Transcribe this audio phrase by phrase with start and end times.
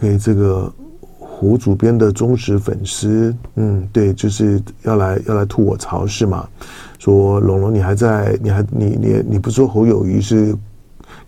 [0.00, 0.72] ，OK，这个
[1.18, 6.48] 胡主编的忠实粉丝，嗯，对，就是要来要来吐我槽是吗？
[6.98, 8.38] 说龙龙，你还在？
[8.42, 10.56] 你还你你你不说侯友谊是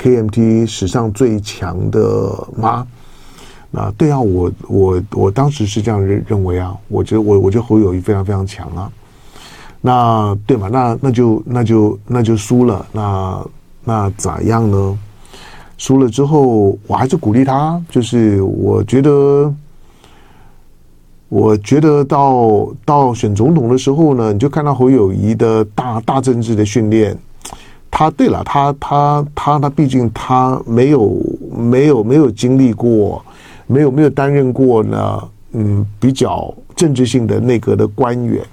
[0.00, 2.86] KMT 史上最强的吗？
[3.72, 8.90] 那对啊，我我我当时是这样认认为啊，我觉得我我觉得侯友谊非常非常强啊。
[9.80, 10.68] 那对嘛？
[10.68, 12.86] 那那就那就那就输了。
[12.92, 13.46] 那
[13.84, 14.98] 那咋样呢？
[15.80, 17.82] 输了之后，我还是鼓励他。
[17.88, 19.50] 就是我觉得，
[21.30, 27.16] 我觉得到到选总统的时候呢，你就看到侯友宜的大大政治的训练。
[27.90, 31.16] 他对了，他他他他，毕竟他没有
[31.56, 33.24] 没有没有经历过，
[33.66, 35.28] 没有没有担任过呢。
[35.52, 38.44] 嗯，比较政治性的内阁的官员。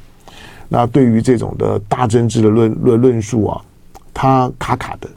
[0.69, 3.61] 那对于这种的大政治的论论论述啊，
[4.13, 5.09] 他卡卡的，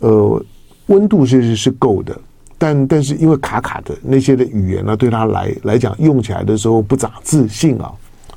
[0.00, 0.44] 呃，
[0.92, 2.14] 温度是是够的，
[2.58, 7.90] 但但是因为卡卡的那些的语言呢，对他来来讲用起来的时候不咋自信啊，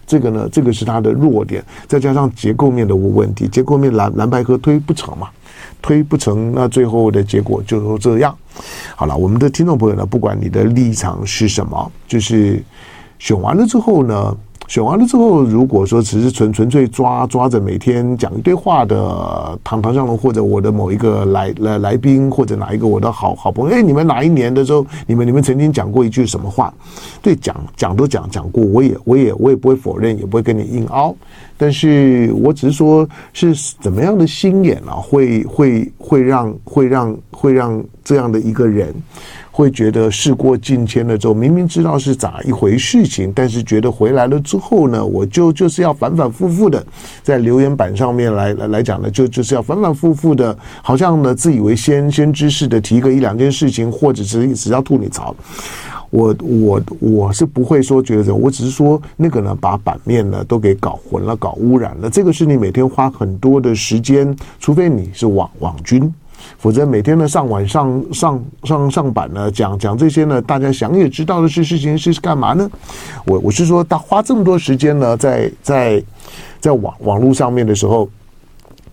[0.08, 5.28] 这个呢，这个是他的弱点，再加上结构面的问题，结构面蓝蓝白合推不成嘛，
[5.81, 8.33] 推不成，那最后的结果就是这样。
[8.95, 12.64] 好了，我们的听众朋友呢，不管你的立场是什么，就是
[13.20, 14.38] 选完了之后呢。
[14.67, 26.73] 选完了之后，如果说只是纯纯粹抓抓着每天讲一堆话的唐唐湘龙，或者我的某一个来来来宾，或者哪一个我的好好朋友，哎，你们哪一年的时候，你们你们曾经讲过一句什么话？
[27.21, 31.16] 对，讲讲都讲讲过，我也我也我也不会否认，也不会跟你硬凹，
[31.58, 38.94] 但是我只是说，是怎么样的心眼啊，会会会让会让会让这样的一个人。
[39.52, 46.86] 会觉得事过境迁了之后，明明知道是咋一回事情，但是觉得回来了之后呢，我就就是要反反复复的
[47.23, 55.33] 在留言板上面来来来讲呢，就就是要反反复复的，好像呢自以为先先知识的提个一两件事情，或者是只要吐你槽。
[56.15, 62.09] 我我我是不会说觉得，我只是说那个呢，把版面呢都给搞混了，搞污染了。
[62.09, 66.11] 这个是你每天花很多的时间，除非你是网网军。
[66.58, 72.70] 否则每天呢上网上上上上版呢讲讲这些呢，大家想也知道的是事情是干嘛呢？
[73.26, 76.03] 我我是说，他花这么多时间呢，在在
[76.61, 78.08] 在网网络上面的时候，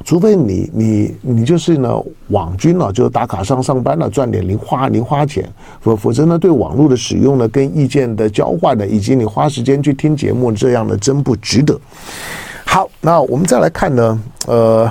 [0.05, 5.49] 除非你你你就是呢网军了，就打卡上上班了，赚点零花零花钱，
[5.81, 11.81] 否否则呢对网络的使用呢，跟意见的交换呢，以及你花时间去听节目这样的真不值得。
[12.65, 14.91] 好，那我们再来看呢，呃。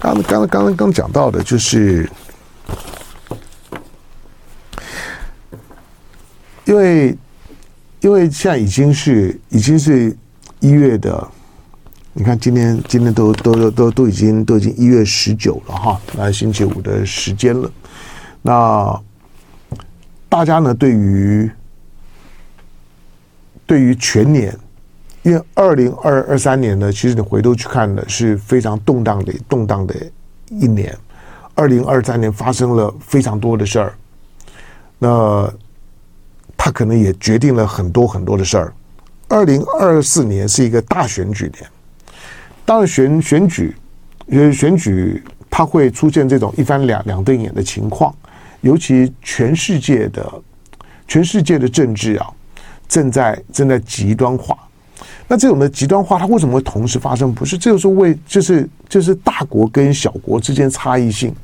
[0.00, 2.08] 刚刚刚刚刚讲到的就是，
[6.64, 7.18] 因为
[8.00, 10.16] 因为现在已经是已经是
[10.60, 11.28] 一月的，
[12.12, 17.70] 你看今天今天都都都都已经都已经一月十九了哈，那星期五的时间了。
[18.42, 19.00] 那
[20.28, 21.50] 大家呢，对于
[23.66, 24.56] 对于全年。
[25.24, 29.94] 因为二零二二三年呢，其实你回头去看呢，是非常动荡的动荡的
[30.48, 30.96] 一年。
[31.54, 33.94] 二零二三年发生了非常多的事儿，
[34.98, 35.52] 那
[36.68, 38.74] 他可能也决定了很多很多的事儿。
[39.26, 41.66] 二零二四年是一个大选举年，
[42.66, 43.74] 当然选选举，
[44.26, 48.14] 因为选举它会出现这种一翻两两瞪眼的情况，
[48.60, 50.30] 尤其全世界的
[51.06, 52.28] 全世界的政治啊，
[52.86, 54.54] 正在正在极端化。
[55.26, 57.32] 那这种的极端化，它为什么会同时发生？
[57.32, 61.34] 不是，这就是为就是就是大国跟小国之间差异性。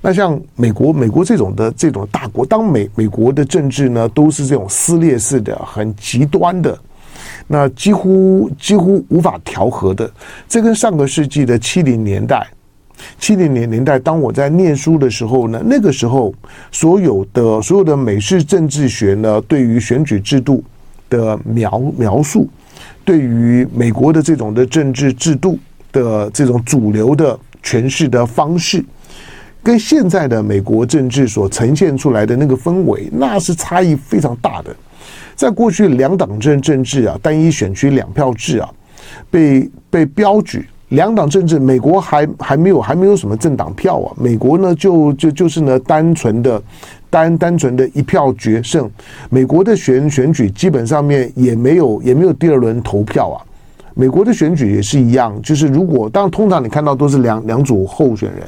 [0.00, 6.78] 那像美国，美国这种的这种大国，当美美国的政治呢，都是这种撕裂式的、很极端的，
[7.46, 10.10] 那几乎几乎无法调和的。
[10.48, 12.46] 这跟上个世纪的七零年代，
[13.18, 16.32] 七零年年代，当我在念书的时候呢，那个时候
[16.70, 20.62] 所有的所有的美式政治学呢，对于选举制度
[21.10, 22.48] 的描描述。
[23.04, 25.58] 对于美国的这种的政治制度
[25.90, 28.84] 的这种主流的诠释的方式，
[29.68, 34.74] 跟现在的美国政治所呈现出来的那个氛围，那是差异非常大的。
[35.36, 38.70] 在过去两党政政治啊，单一选区两票制啊，
[39.30, 46.62] 被被标举两党政治，美国还还没有还没有什么政党票啊，美国呢就就就是呢单纯的。
[47.10, 48.86] 单单纯的一票决胜，
[49.30, 53.40] 美国的选选举基本上面也没有也没有第二轮投票啊。
[53.98, 58.44] 美国的选举也是一样，就是如果当通常你看到都是两两组候选人，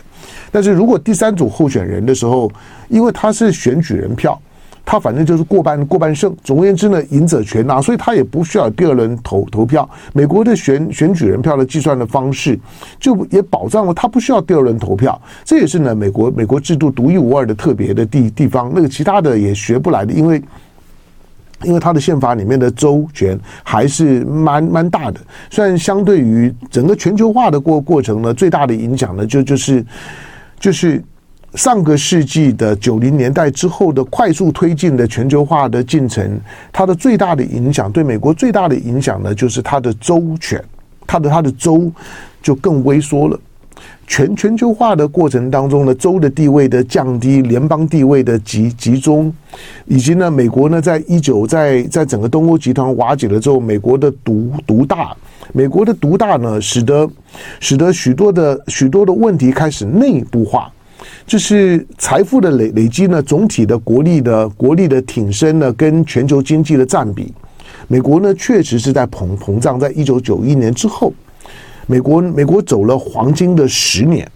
[0.53, 2.49] 但是如果第三组候选人的时候，
[2.89, 4.41] 因为他是选举人票，
[4.85, 6.33] 他反正就是过半过半胜。
[6.45, 9.91] 总而言之呢，赢者全拿，所以他也不需要第二轮投投票。
[10.13, 12.57] 美国的选选举人票的计算的方式，
[13.01, 15.21] 就也保障了他不需要第二轮投票。
[15.45, 20.41] 这也是呢，美国美国制度独一无二的特别的地地方，那个其他的也学不来的，因为。
[21.65, 25.21] 因为它的宪法里面的州权还是蛮蛮大的，
[25.51, 29.85] 虽然相对于整个全球化的过过程呢，最大的影响呢，就就是
[30.59, 31.03] 就是
[31.55, 36.41] 上个世纪的九零年代之后的快速推进的全球化的进程，
[36.73, 40.63] 它的最大的影响，对美国最大的影响呢，就是它的州权，
[41.07, 41.93] 它的它的州
[42.41, 43.39] 就更萎缩了。
[44.07, 49.33] 全全球化的过程当中呢，州的地位的降低，联邦地位的集集中，
[49.87, 55.17] 以及呢，美国呢，在一九在在整个东欧集团瓦解了之后，美国的独独大，
[55.53, 57.09] 美国的独大呢，使得
[57.61, 60.71] 使得许多的许多的问题开始内部化，
[61.25, 67.33] 就是财富的累累积呢，总体的国力的国力的挺升呢，跟全球经济的占比，
[67.87, 71.13] 美国呢，确实是在膨膨胀，在一九九一年之后。
[71.91, 74.31] 美国，美国走了黄金的十年。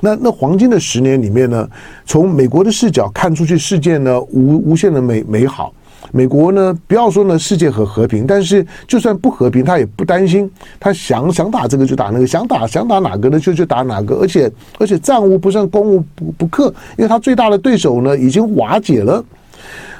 [0.00, 1.68] 那那黄金的十年里面呢，
[2.06, 5.70] 从美国的视角看出去，世界呢无无限的美美好。
[6.10, 10.50] 美国呢，不要说呢世界很和平，但是就算不和平，他也不担心。
[10.80, 14.14] 他想想打这个就打那个，想打想打哪个呢就就打哪个。
[14.14, 19.22] 而且而且战无不胜，攻无不不克，因为他最大的对手呢已经瓦解了。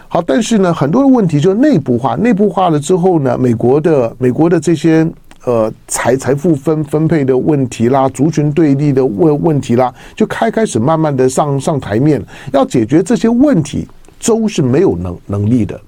[0.08, 5.06] 好，但是呢很多的问题就内部化，内部化了之后呢，美国的美国的这些。
[5.44, 12.22] 呃，财财富分分配的问题啦，族群对立的问问题啦，就开开始慢慢的上上台面。
[12.52, 13.86] 要解决这些问题，
[14.18, 15.80] 州是没有能能力的，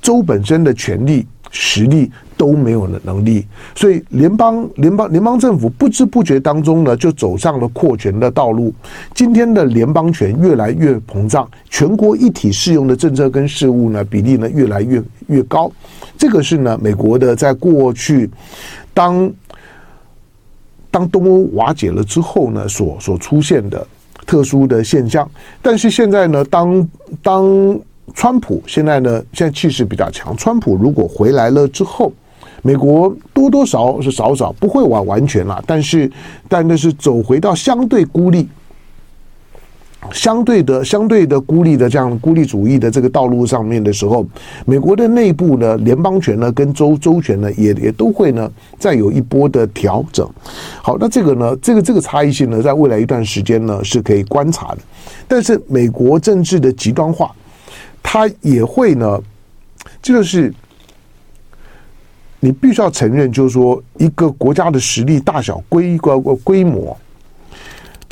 [0.00, 2.10] 州本身的权力实力
[2.42, 8.74] 都没有能能力，所以联邦联邦联邦政府不知不觉当中呢，就走上了扩权的道路。
[9.14, 15.70] 今天的联邦权越来越膨胀，全国一体适用的政策跟事务呢，比例呢越来越越高。
[16.18, 18.28] 这个是呢，美国的在过去，
[18.92, 19.32] 当
[20.90, 23.86] 当东欧瓦解了之后呢，所所出现的
[24.26, 25.30] 特殊的现象。
[25.62, 26.88] 但是现在呢，当
[27.22, 27.80] 当
[28.16, 30.36] 川普现在呢，现在气势比较强。
[30.36, 32.12] 川普如果回来了之后，
[32.62, 36.10] 美国多多少是少少不会完完全了，但是
[36.48, 38.48] 但那是走回到相对孤立。
[40.12, 44.26] 相对的、相对的孤立的这样孤立主义的这个道路上面的时候，
[44.66, 48.50] 美国的内部呢，联邦权呢跟州州权呢也也都会呢
[48.80, 50.28] 再有一波的调整。
[50.82, 54.78] 好，那这个呢，这个这个差异性呢，在未来一段时间呢是可以观察的。
[55.28, 57.30] 但是美国政治的极端化，
[58.02, 59.20] 它也会呢，
[60.02, 60.52] 这就是
[62.44, 66.96] 你必须要承认，就是说一个国家的实力大小规规规模，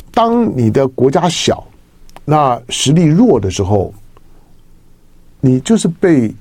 [0.09, 1.61] 当你的国家小。
[2.23, 3.93] 那实力弱的时候，
[5.41, 6.33] 你就是被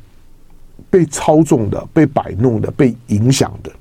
[0.88, 3.72] 被操纵的、被摆弄的、被影响的。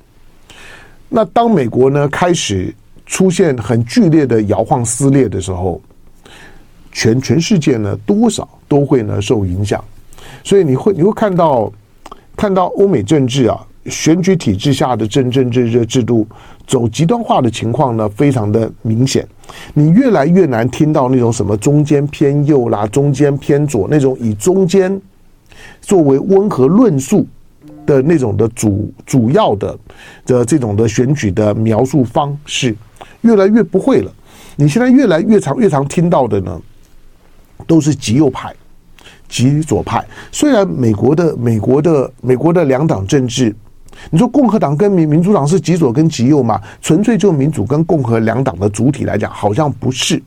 [1.08, 2.74] 那当美国呢开始
[3.06, 5.80] 出现很剧烈的摇晃撕裂的时候，
[6.92, 9.84] 全全世界呢多少都会呢受影响。
[10.44, 11.72] 所以你会你会看到
[12.36, 13.64] 看到欧美政治啊。
[13.90, 16.28] 选举体制下的政政治这制度
[16.68, 19.28] 走极端化的情况呢，非常的明显。
[19.74, 25.02] 你越来越难听到那种什么中间偏右啦、中间偏左那种以中间
[25.82, 27.26] 作为温和论述
[27.86, 29.78] 的那种的主主要的
[30.26, 32.76] 的这种的选举的描述方式，
[33.22, 34.12] 越来越不会了。
[34.56, 36.62] 你现在越来越常越常听到的呢，
[37.66, 38.54] 都是极右派、
[39.28, 40.06] 极左派。
[40.32, 43.56] 虽然美国的美国的美国的两党政治。
[44.12, 46.60] 你说共和党跟民民主党是极左跟极右吗？
[46.82, 50.22] 纯粹就民主跟共和两党的主体来讲，好像不是。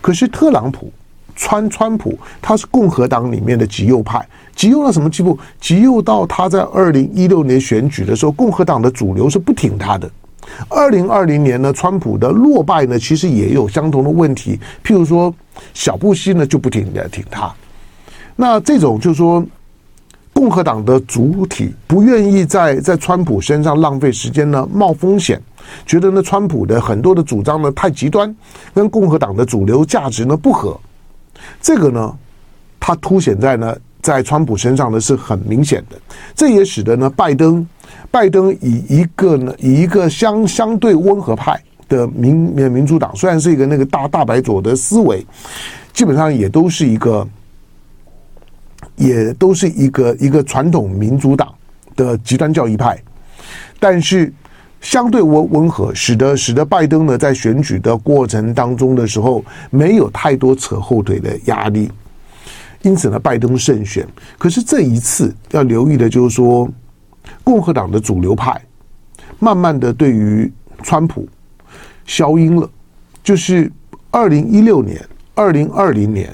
[0.00, 0.92] 可是特朗普、
[1.34, 5.38] 川川普，他是共和党里面的极右派，极右到什么地步？
[5.60, 10.10] 极右到他在二零一六年选举的时候，共和党的主流是不挺他的。
[10.68, 14.60] 二零二零年呢，川普的落败呢，其实也有相同的问题。
[14.84, 15.34] 譬如说，
[15.72, 17.52] 小布希呢就不挺的挺他。
[18.36, 19.44] 那这种就是说。
[20.34, 25.40] 共和党的主体不愿意在在川普身上浪费时间呢，冒风险，
[25.86, 28.34] 觉得呢川普的很多的主张呢太极端，
[28.74, 30.78] 跟共和党的主流价值呢不合。
[31.62, 32.14] 这个呢，
[32.80, 35.96] 它凸显在呢在川普身上呢是很明显的。
[36.34, 37.66] 这也使得呢拜登，
[38.10, 45.24] 拜登以一个呢以一个相相对温和派的民民主党，虽然是一个那个大大白左的思维，
[45.92, 47.26] 基本上也都是一个。
[48.96, 51.52] 也都是一个一个传统民主党
[51.96, 53.00] 的极端教义派，
[53.78, 54.32] 但是
[54.80, 61.90] 相对温温和，使得使得拜登呢在选举的过程当中的时候没有太多扯后腿的压力，
[62.82, 64.06] 因此呢，拜登胜选。
[64.36, 66.68] 可是这一次要留意的就是说，
[67.42, 68.60] 共和党的主流派
[69.38, 71.26] 慢慢的对于川普
[72.04, 72.70] 消音了，
[73.22, 73.72] 就是
[74.10, 75.02] 二零一六年、
[75.34, 76.30] 二零二零年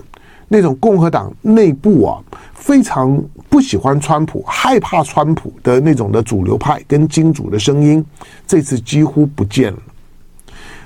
[0.52, 2.18] 那种共和党内部啊
[2.54, 8.04] 非常不喜欢川普、害怕川普的那种的主流派跟金主的声音，
[8.48, 9.78] 这次几乎不见了。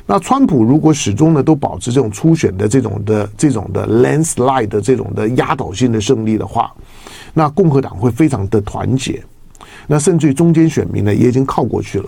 [0.04, 6.70] 那川普如果始终呢都保持这种初选的这种的这种的 landslide 的这种的压倒性的胜利的话，
[7.32, 9.24] 那共和党会非常的团结，
[9.86, 12.04] 那甚至于中间选民呢也已经靠过去了。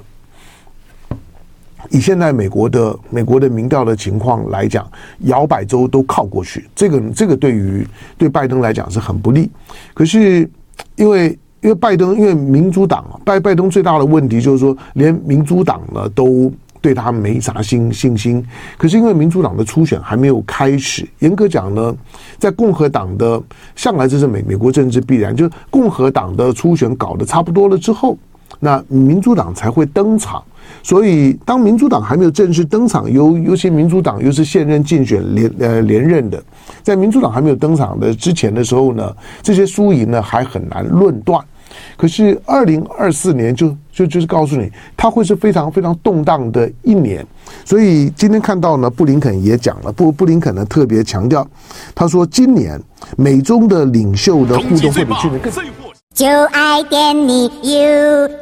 [1.91, 4.87] 以现在美国的美国的民调的情况来讲，
[5.21, 9.51] 摇摆州都靠过去，这个这个对于对拜登来讲是很不利。
[9.95, 10.49] 可是
[10.97, 16.53] 因为因为拜登因为民主党拜拜登最大的问题就是说，连民主党呢都。
[16.83, 18.45] 对他没啥信信心，
[18.77, 21.93] 可是因为民主党的初选还没有开始，严格讲呢，
[22.39, 23.43] 在共和党的
[23.75, 28.17] 向来这是美美国政治必然，就是共和党的初选搞得差不多了之后，
[28.61, 30.41] 那民主党才会登场。
[30.83, 36.43] 所以当民主党还没有正式登场，尤尤其民主党又是现任竞选连呃连任的，
[36.83, 41.45] 在民主党还没有登场的之前的时候呢，这些输赢呢还很难论断。
[41.97, 47.27] 可是二零二四年就就就是告诉你，它会是非常非常动荡的一年。
[47.65, 51.47] 所以今天看到呢，布林肯也讲了，布布林肯呢特别强调，
[51.95, 52.81] 他说今年
[53.17, 55.53] 美中的领袖的互动会比去年更。
[56.15, 58.37] 就爱点你 UFO。